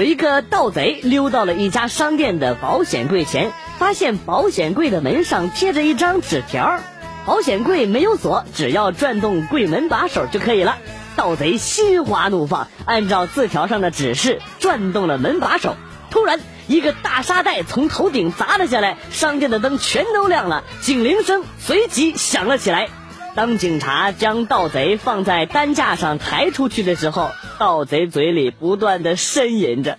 [0.00, 6.80] 有一个盗贼溜到了一家商店的保险柜前，发现保险柜的门上贴着一张纸条，
[7.26, 10.78] 保险柜没有锁，只要转动柜门把手就可以了。
[11.16, 15.76] 盗贼心花怒放，按照字条上的指示转动了门把手。
[16.10, 22.88] 突然，一个大沙袋从头顶砸了下来，商店的灯全都亮了，警铃声随即响了起来。
[23.34, 27.30] 当警察将盗贼放在担架上抬出去的时候，
[27.60, 29.98] 盗贼嘴里不断的呻吟着：“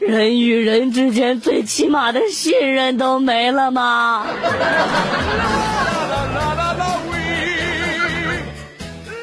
[0.00, 4.26] 人与人之间最起码的信任都没了吗？”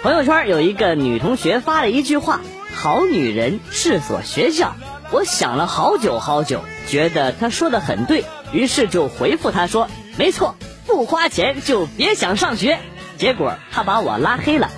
[0.03, 2.41] 朋友圈有一个女同学发了一句话
[2.75, 4.75] ：“好女人是所学校。”
[5.09, 10.53] 我想了好久好久，觉得她说的很对，于是就回复她说：“没错，
[10.85, 12.77] 不花钱就别想上学。”
[13.17, 14.69] 结果她把我拉黑了。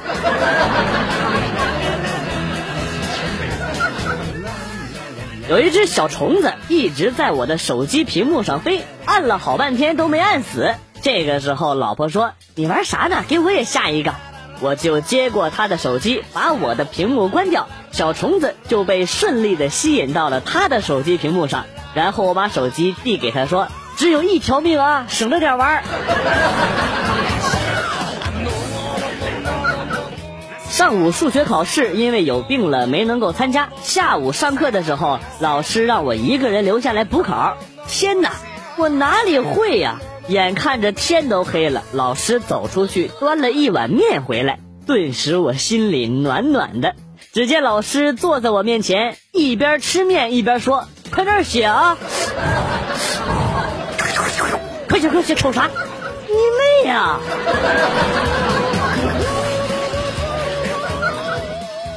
[5.47, 10.73] 有一只小虫子一直在我的手机屏幕上飞，按了好半天都没按死。
[11.03, 13.23] 这个时候，老婆说：“你玩啥呢？
[13.27, 14.15] 给我也下一个。”
[14.59, 21.65] 我就接过他的手机，把我的屏幕关掉，小虫子就被顺利的吸引到了他的手机屏幕上。
[21.93, 25.83] 然后我把手机递给他说：“只有一条命啊，省着点玩。”
[30.75, 33.69] 上午数学考试，因为有病了没能够参加。
[33.81, 37.55] 下午上课的时候，老师让我一个人留下来补考。
[37.87, 38.33] 天哪，
[38.75, 40.01] 我哪里会呀？
[40.27, 46.93] 眼看着天都黑了，老师走出去端了一碗面回来，顿时我心里暖暖的。
[47.31, 51.97] 只见老师坐在我面前，一边吃面一边说：“快点写啊！
[54.89, 55.69] 快写快写，瞅啥？
[56.27, 56.33] 你
[56.83, 57.17] 妹呀！”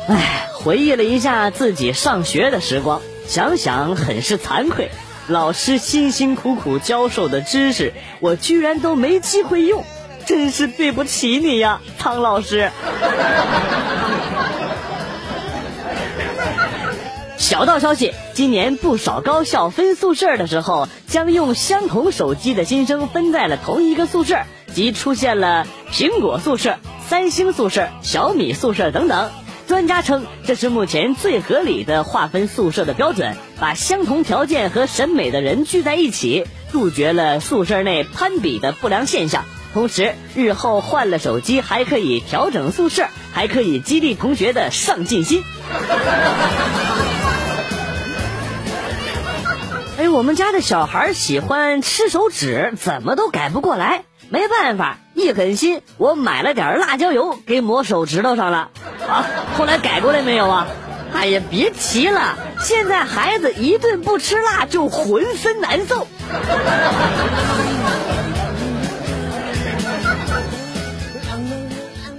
[0.09, 4.91] 唉，回忆了一下自己上学的时光，想想很是惭愧。
[5.27, 9.85] 老师辛辛苦苦教授的知识，我居然都没机会用，
[10.25, 12.71] 真是对不起你呀，苍老师。
[17.37, 24.39] 小道消息：今年不少高校分宿舍的时候，将用相同手机的新生分在了同一个宿舍，
[24.73, 29.29] 即出现了苹果宿舍、三星宿舍、小米宿舍等等。
[29.69, 39.45] 专家称，这是目前最合理的划分宿舍的标准，把相同条件和审美的人聚在一起，杜绝了宿舍内攀比的不良现象。
[39.75, 45.45] 同时，日后换了手机还可以调整宿舍，还可以激励同学的上进心。
[49.99, 54.05] 哎，我们家的小孩喜欢吃手指，怎么都改不过来。
[54.31, 58.69] 没办法，一狠心，我买了点辣椒油给抹手指头上了。
[59.09, 59.25] 啊，
[59.59, 60.69] 后来改过来没有啊？
[61.13, 66.07] 哎呀，别提了，现在孩子一顿不吃辣就浑身难受。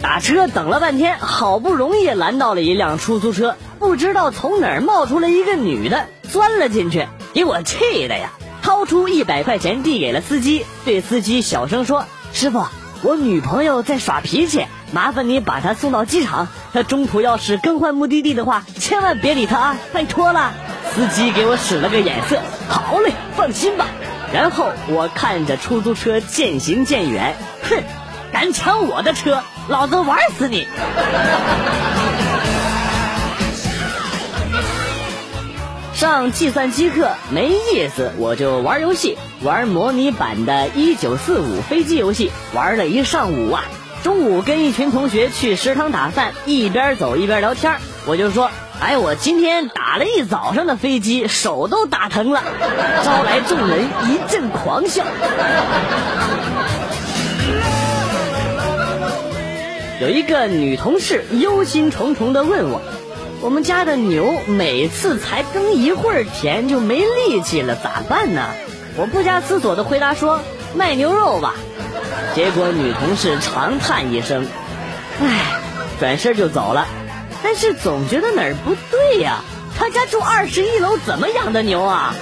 [0.02, 8.32] 打车等了半天，好不容易拦到了一辆出租车，不知道从哪儿冒出来一个女的，钻了进去，给我气的呀！
[8.62, 12.66] 掏出一百块钱递给了司机，对司机小声说：“师傅，
[13.02, 16.50] 我女朋友在耍脾气，麻烦你把她送到机场。
[16.74, 20.54] 他中途要是更换目的地的话，千万别理他啊，拜托了。”
[20.94, 23.88] 司机给我使了个眼色，好嘞，放心吧。
[24.34, 27.84] 然后我看着出租车渐行渐远，哼，
[28.32, 30.68] 敢抢我的车，老子玩死你！
[35.94, 43.64] 上计算机课没意思，我就玩游戏，玩模拟版的《一九四五》飞机游戏，玩了一上午啊。
[44.04, 47.76] 中午跟一群同学去食堂打饭，一边走一边聊天，
[48.06, 48.50] 我就说
[48.80, 52.42] ：“哎，我今天打了一早上的飞机，手都打疼了。”
[53.04, 55.04] 招来众人一阵狂笑。
[60.02, 62.82] 有一个女同事忧心忡忡地问我。
[63.42, 68.44] 我们家的牛每次才耕一会儿田就没力气了，咋办呢？
[68.98, 70.42] 我不加思索的回答说
[70.76, 71.56] ：“卖牛肉吧。”
[72.40, 74.48] 结果女同事长叹一声
[75.22, 75.60] ：“唉，
[76.00, 76.88] 转身就走了。”
[77.44, 79.42] 但是总觉得哪儿不对呀？
[79.78, 82.16] 他家住二十一楼，怎么养的牛啊？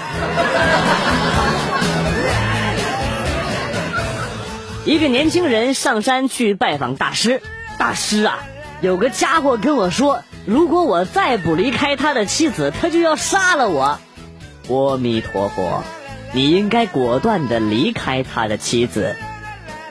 [4.86, 7.44] 一个年轻人上山去拜访大师，
[7.78, 8.40] 大师啊，
[8.82, 10.24] 有个家伙跟我说。
[10.48, 14.00] 如果我再不离开他的妻子，他就要杀了我。
[14.68, 15.84] 阿弥陀佛，
[16.32, 19.16] 你应该果断的离开他的妻子。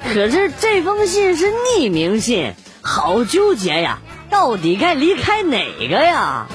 [0.02, 3.98] 可是这封信是匿名信，好纠结呀，
[4.30, 6.46] 到底该离开哪个呀？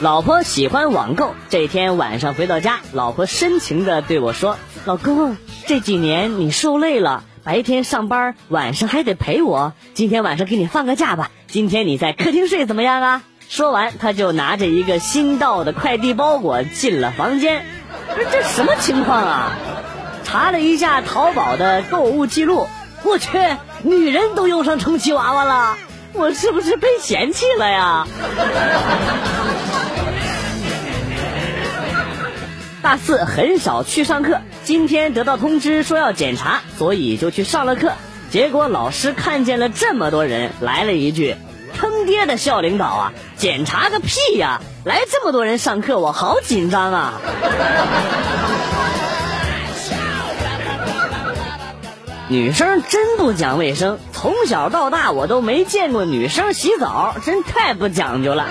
[0.00, 5.36] 老婆喜欢网购，这天晚上回到家，老婆深情的对我说：“老公，
[5.66, 9.74] 这几年你受累了，白天上班，晚上还得陪我。
[9.94, 17.64] 今天晚上给你放个假吧，今天你在客厅睡怎么样啊？”说完，他就拿着一个新到的快递包裹进了房间。
[18.16, 19.52] 这这什么情况啊？
[20.24, 22.66] 查了一下淘宝的购物记录，
[23.02, 23.28] 我去，
[23.82, 25.76] 女人都用上充气娃娃了，
[26.12, 28.06] 我是不是被嫌弃了呀？
[32.80, 37.92] 大四很少去上课，今天得到通知说要检查，所以就去上了课。
[38.30, 41.36] 结果老师看见了这么多人，来了一句
[41.78, 44.60] ：“坑爹的校领导啊，检查个屁呀！
[44.84, 47.14] 来这么多人上课，我好紧张啊！”
[52.28, 58.46] 女生真不讲卫生，从小到大我都没见过女生洗澡，真太不讲究了。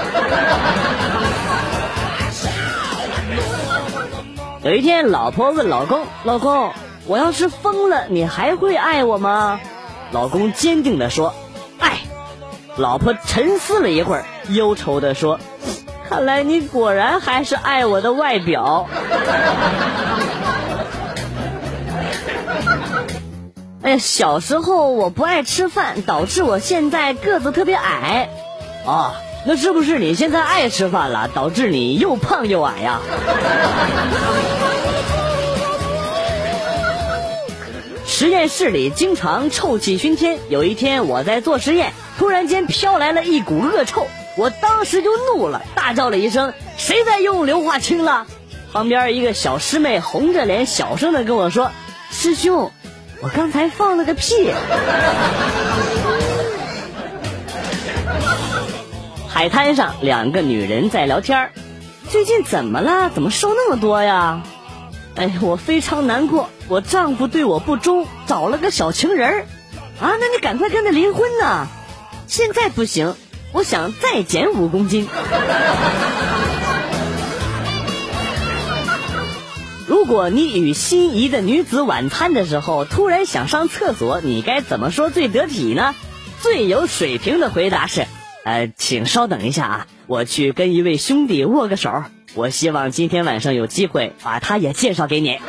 [4.63, 6.71] 有一天，老婆问老公：“老公，
[7.07, 9.59] 我要是疯了，你还会爱我吗？”
[10.11, 11.33] 老公坚定地说：“。”
[12.77, 15.39] 老婆沉思了一会儿，忧愁地说
[16.09, 18.87] ：“看来你果然还是爱我的外表。
[23.83, 28.29] ”哎呀，小时候我不爱吃饭，导致我现在个子特别矮。
[28.85, 29.11] 哦。
[29.43, 32.99] 那是不是你现在爱吃饭了，导致你又胖又矮呀？
[38.21, 40.37] 实验室里经常臭气熏天。
[40.47, 44.05] 有一天我在做实验，突然间飘来了一股恶臭，
[44.37, 48.27] 我当时就怒了，大叫了一声：“谁在用硫化氢了？”
[48.71, 51.71] 旁边一个小师妹红着脸小声的跟我说
[52.11, 52.71] ：“师兄，
[53.23, 54.51] 我刚才放了个屁。
[59.27, 61.49] ”海滩上，两个女人在聊天
[62.07, 63.09] 最近怎么了？
[63.09, 64.43] 怎么瘦那么多呀？
[65.15, 69.45] 哎，我非常难过，我丈夫对我不忠，找了个小情人儿。
[69.99, 71.67] 啊，那你赶快跟他离婚呐！
[72.27, 73.15] 现在不行，
[73.51, 75.07] 我想再减五公斤。
[79.85, 85.93] 如果你与心仪的女子晚餐的时候，突然想上厕所，你该怎么说最得体呢？
[86.39, 88.07] 最有水平的回答是。
[88.43, 92.03] 呃，请稍等一下啊，我去跟一位兄弟握个手。
[92.33, 95.39] 我希望今天晚上有机会把他也介绍给你。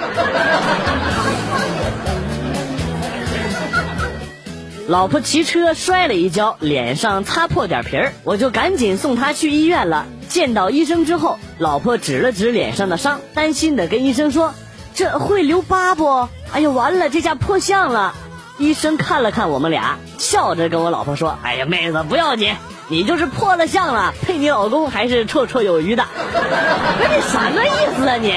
[4.89, 10.07] 老婆骑车摔了一跤，脸上擦破点皮儿，我就赶紧送她去医院了。
[10.29, 14.53] 见到医生之后，老婆指了指脸上的伤，担心的跟医生说
[14.93, 18.13] ：“这会留疤不？”哎呀，完了，这下破相了。
[18.59, 22.55] 医生看了看我们俩，笑着跟我老婆说：“哎呀，妹子不要紧。”
[22.93, 26.05] 你就是破了相了，配你老公还是绰绰有余的。
[26.05, 28.35] 不是你什么意思啊你？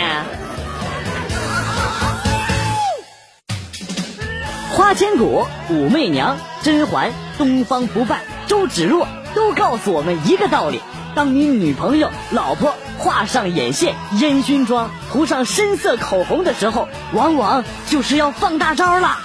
[4.73, 10.79] 花千骨、武媚娘、甄嬛、东方不败、周芷若都告诉我们一个道理：
[11.15, 19.17] 当你女朋友、老婆画上眼线、烟熏妆、涂上深色口红的时候，往往就是要放大招了。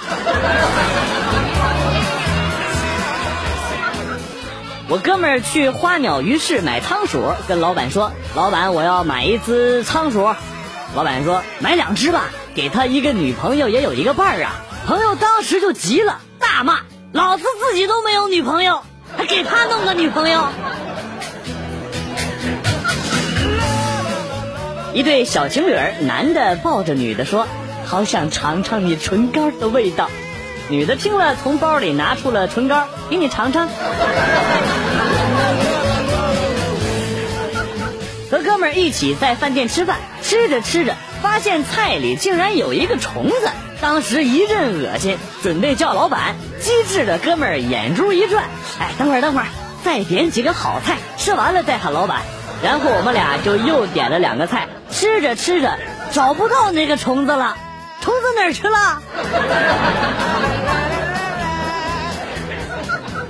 [4.91, 10.35] 我哥们儿去花鸟鱼市买仓鼠，跟老板说：“老板，我要买一只仓鼠。”
[10.93, 14.51] 老板说：“买两只吧，给他一个女朋友，也有一个伴儿啊。”
[14.85, 16.79] 朋友当时就急了，大骂
[17.13, 18.83] ：“老子自己都没有女朋友，
[19.15, 20.43] 还给他弄个女朋友！”
[24.93, 27.47] 一对小情侣，男的抱着女的说
[27.87, 30.09] ：“好想尝尝你唇膏的味道。”
[30.69, 33.69] 女的听了，从包里拿出了唇膏，给你尝尝。
[38.91, 46.35] 一起在饭店吃饭，吃着吃着，发现菜里竟然有一个虫子，当时一阵恶心，准备叫老板。
[46.59, 48.43] 机智的哥们儿眼珠一转，
[48.81, 49.47] 哎，等会儿等会儿，
[49.85, 52.23] 再点几个好菜，吃完了再喊老板。
[52.61, 55.79] 然后我们俩就又点了两个菜，吃着吃着，
[56.11, 57.55] 找不到那个虫子了。
[58.01, 59.01] 虫子哪儿去了？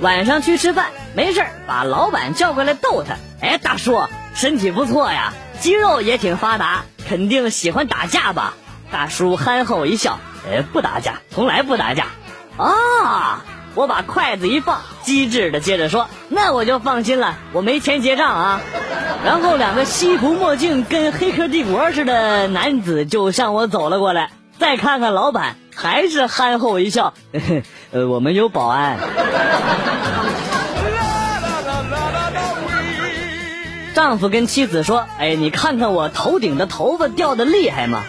[0.00, 3.14] 晚上去吃饭，没事把老板叫过来逗他。
[3.40, 4.00] 哎，大叔，
[4.34, 8.54] 身体不错呀，肌肉也挺发达，肯定喜欢打架吧？
[8.90, 12.06] 大叔憨厚一笑，哎，不打架，从来不打架。
[12.56, 13.44] 啊！
[13.74, 18.60] 我把筷子一放，机智的接着说：“那我就放心了，我没钱结账啊。
[19.24, 24.30] ”然后两个西服墨镜跟黑客帝国似的男子就向我走了过来。
[24.58, 27.14] 再看看老板，还是憨厚一笑。
[27.92, 28.98] 呃，我们有保安。
[33.94, 38.04] 丈夫跟妻子说：“哎，你看看我头顶的头发掉的厉害吗？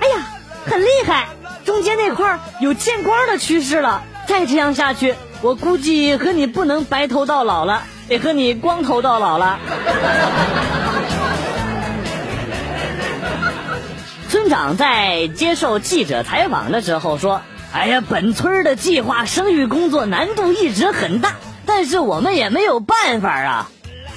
[0.00, 0.26] 哎呀，
[0.66, 1.28] 很厉害，
[1.64, 4.02] 中间那块有见光的趋势了。
[4.26, 9.58] 再这样下去，我估计和你不能白头到老了，得和你光头到老了。”
[14.28, 23.70] 村长在接受记者采访的时候说：“哎呀，本村的计划生育工作难度一直很大，但是我们也没有办法啊。”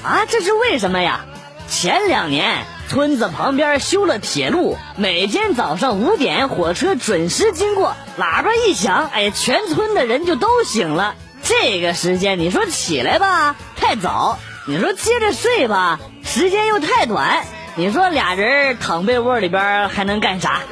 [0.04, 1.22] 啊，这是为什么呀？
[1.70, 11.16] 前两年村子旁边修了铁路，每天早上五点火车准时经过，喇叭一响，哎，全村的人就都醒了。
[11.42, 17.46] 这个时间你说起来吧，太早；你说接着睡吧，时间又太短。
[17.76, 20.60] 你说俩人躺被窝里边还能干啥？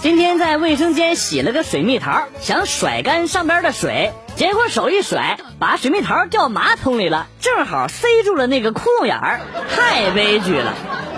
[0.00, 4.12] 今天在卫生间洗了个水蜜桃，想甩干上边的水。
[4.38, 9.40] 结果手一甩，把水蜜桃掉马桶里了，正好塞住了那个窟窿眼儿，
[9.74, 10.74] 太悲剧了。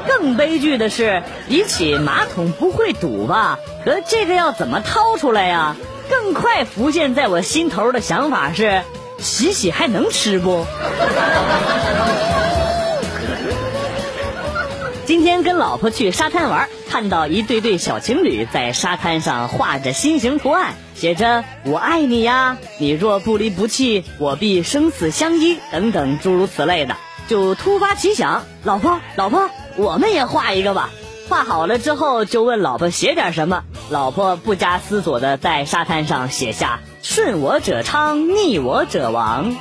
[0.09, 5.77] 更悲剧的是，比起马桶不会堵吧，可这个要怎么掏出来呀？
[6.09, 8.81] 更快浮现在我心头的想法是，
[9.19, 10.65] 洗洗还能吃不？
[15.21, 26.97] 今天跟老婆去沙滩玩，看到一对对小情侣在沙滩上画着心形图案，写着“我爱你呀，你若不离不弃，我必生死相依”等等诸如此类的，
[27.29, 30.89] 就突发奇想，老婆，老婆，我们也画一个吧。
[31.29, 39.55] 画好了之后，就问老婆写点什么，老婆不加思索的在沙滩上写下“顺我者昌，逆我者亡”。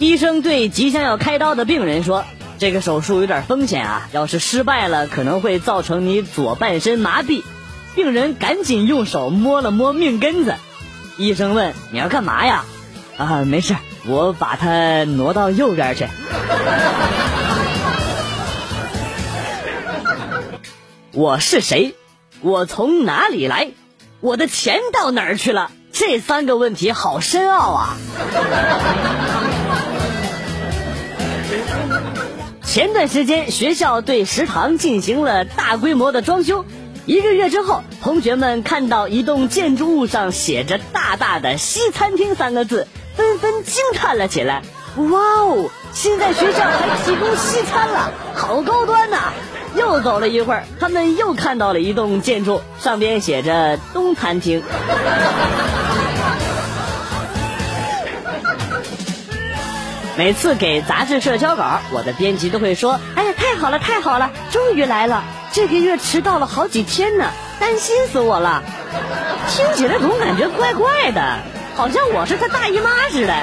[0.00, 2.24] 医生对即将要开刀的病人说
[2.58, 7.42] ：“这个手术有点风险啊，要是失败了，可能会造成你左半身麻痹。”
[7.94, 10.54] 病人赶紧用手摸了摸命根子。
[11.18, 12.64] 医生问：“你要干嘛呀
[13.18, 13.76] ？”“啊，没事，
[14.06, 16.06] 我把它挪到右边去。”
[21.12, 21.94] 我是谁？
[22.40, 23.72] 我从哪里来？
[24.20, 25.70] 我的钱到哪儿去了？
[25.92, 27.96] 这三个问题好深奥啊！
[32.70, 36.64] 前段时间，学校对食堂进行了大规模的装修。
[37.04, 42.86] 一个月之后，同学们看到一栋建筑物上写着大大的“西餐厅”三个字，
[43.16, 44.62] 纷纷惊叹了起来
[45.10, 49.32] ：“哇哦，现在学校还提供西餐了，好高端呐！”
[49.76, 54.62] 又走了一会儿，他们又看到了一栋建筑，上边写着“东餐厅”。
[60.20, 65.24] 每次给杂志社交稿，我的编辑都会说：“哎呀，太好了，太好了，终于来了！
[65.50, 68.62] 这个月迟到了好几天呢，担心死我了。”
[69.48, 71.38] 听起来总感觉怪怪的，
[71.74, 73.34] 好像我是他大姨妈似的。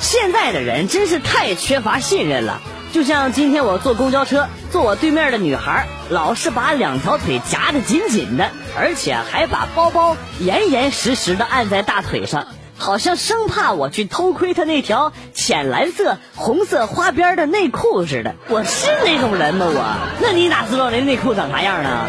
[0.00, 2.60] 现在的人真是太缺乏信任了。
[2.92, 12.46] 就像今天我坐公交车，坐我对面的女孩老是把两条腿夹得紧紧的，而且还把包包严严实实的按在大腿上，
[12.78, 18.34] 好像生怕我去偷窥他那条浅蓝色、红色花边的内裤似的。
[18.48, 19.66] 我是那种人吗？
[19.68, 19.84] 我？
[20.20, 22.06] 那你哪知道人内裤长啥样呢？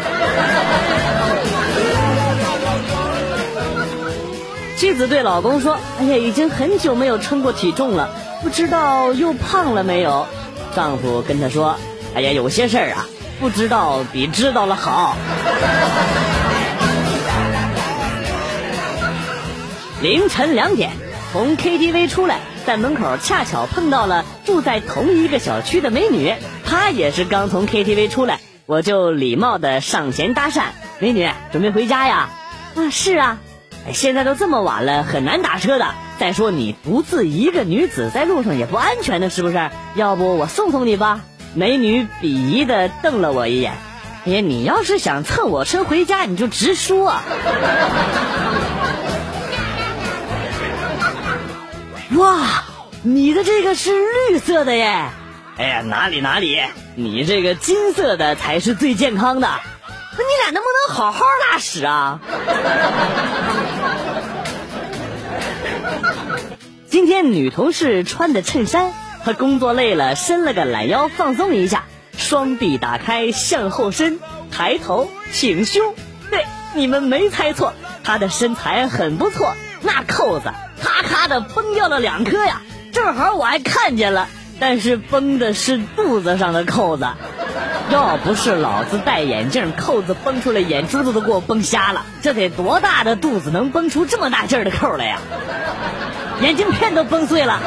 [4.76, 8.10] 妻子对老公说：“哎呀，已经很久没有称过体重了，
[8.42, 10.26] 不知道又胖了没有。”
[10.74, 11.76] 丈夫跟她说
[12.14, 13.06] ：“哎呀，有些事儿啊，
[13.40, 15.16] 不知道比知道了好。”
[20.04, 20.90] 凌晨两点，
[21.32, 26.34] 从 KTV 出来，在门口恰巧碰到了住在同一个小区的美女，
[26.66, 30.64] 她也是刚从 KTV 出来，我就礼貌的上前搭讪
[31.00, 32.28] ：“美女，准备回家呀
[32.76, 33.38] ？”“啊，是啊。
[33.94, 35.86] ”“现在都这么晚了，很难打车的。”
[36.20, 39.70] 再说你独自一个女子在路上也不安全的，是不是？
[39.94, 41.22] 要不我送送你吧？
[41.54, 43.72] 美女鄙夷的瞪了我一眼。
[44.26, 47.14] 哎呀，你要是想蹭我车回家，你就直说。
[52.16, 52.64] 哇，
[53.02, 53.90] 你的这个是
[54.30, 55.08] 绿色的耶！
[55.56, 56.60] 哎呀，哪里哪里，
[56.94, 59.48] 你这个金色的才是最健康的。
[60.16, 62.20] 那你俩能不能好好拉屎啊？
[66.88, 68.92] 今天女同事穿的衬衫，
[69.24, 74.20] 她工作累了，伸了个懒腰放松一下，双臂打开向后伸，
[74.52, 75.94] 抬头挺胸。
[76.30, 80.52] 对，你们没猜错，她的身材很不错，那扣子
[80.84, 82.60] 咔咔的崩掉了两颗呀，
[82.92, 84.28] 正好我还看见了，
[84.60, 87.08] 但是崩的是肚子上的扣子。
[87.90, 92.04] 要不是老子戴眼镜，扣子崩出来，眼珠子都给我崩瞎了。
[92.22, 95.18] 这得多大的肚子能崩出这么大劲儿的扣来呀？
[96.40, 97.60] 眼镜片都崩碎了。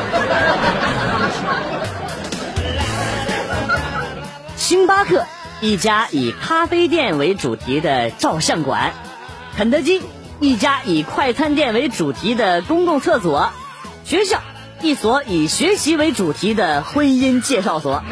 [4.56, 5.26] 星巴克，
[5.62, 8.92] 一家以咖啡店为主题的照相馆；
[9.56, 10.02] 肯德基，
[10.40, 13.50] 一家以快餐店为主题的公共厕所；
[14.06, 14.40] 学校，
[14.82, 18.04] 一所以学习为主题的婚姻介绍所。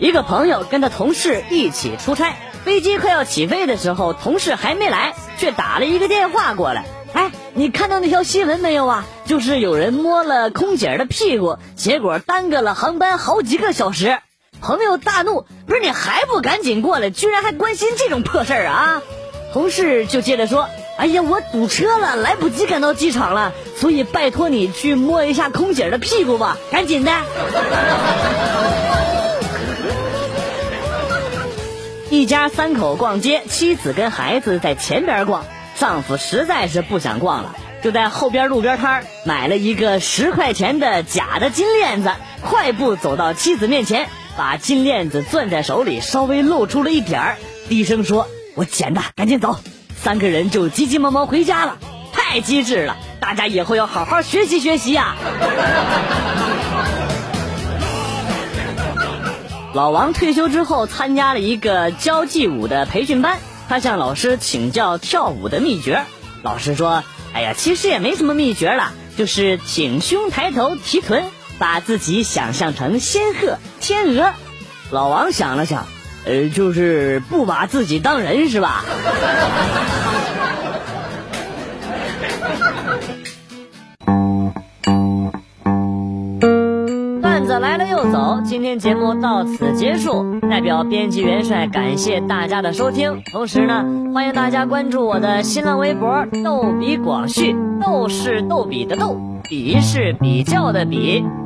[0.00, 2.34] 一个朋友跟他同事一起出差，
[2.64, 6.84] 飞机快要起飞的时候，同事还没来，却打了一个电话过来。
[7.12, 9.04] 哎，你看到那条新闻没有啊？
[9.26, 14.18] 就是有人摸了空姐的屁股，结果耽搁了航班好几个小时。
[14.64, 19.02] 朋友大怒，不是你还不赶紧过来，居然还关心这种破事儿啊？
[19.52, 27.12] 同事就接着说：“哎呀，我堵车了，来不及赶到机场了，所以拜托你去摸一下空姐的屁股吧，赶紧的。
[32.08, 35.44] ”一家三口逛街，妻子跟孩子在前边逛，
[35.78, 47.36] 丈夫实在是不想逛了，就在后边路边摊买了一个十块钱的假的金链子，快步走到妻子面前，把金链子攥在手里，稍微露出了一点儿，
[47.68, 48.26] 低声说
[48.56, 49.58] ：“我捡的，赶紧走。”
[49.96, 51.78] 三个人就急急忙忙回家了，
[52.12, 55.16] 太机智了，大家以后要好好学习学习呀。
[59.72, 66.04] 老王退休之后参加了一个交际舞的培训班，他向老师请教跳舞的秘诀。
[66.42, 71.24] 老师说：“哎呀，其实也没什么秘诀了，就是挺胸抬头提臀，
[71.58, 74.32] 把自己想象成仙鹤、天鹅。”
[74.90, 75.86] 老王想了想，
[76.26, 78.84] 呃，就是不把自己当人是吧？
[87.20, 90.38] 段子来了又走，今天节目到此结束。
[90.48, 101.24] 代表编辑元帅感谢大家的收听，同时呢，欢迎大家关注我的新浪微博“逗比广旭”，逗是逗比的逗，比是比较的比。